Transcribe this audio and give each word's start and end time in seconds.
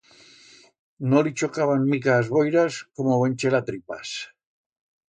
No 1.11 1.21
li 1.27 1.33
chocaban 1.41 1.85
mica 1.91 2.17
as 2.17 2.33
boiras, 2.39 2.81
como 2.97 3.21
buen 3.23 3.39
chelatripas. 3.39 4.17